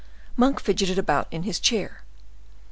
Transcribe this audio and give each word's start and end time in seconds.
Monk 0.35 0.59
fidgeted 0.59 0.97
about 0.97 1.27
in 1.29 1.43
his 1.43 1.59
chair. 1.59 2.01